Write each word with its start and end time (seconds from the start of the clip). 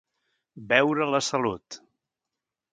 Beure 0.71 1.05
a 1.07 1.09
la 1.17 1.21
salut. 1.27 1.79